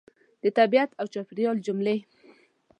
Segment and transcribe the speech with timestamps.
[0.43, 1.97] د طبیعت او چاپېریال جملې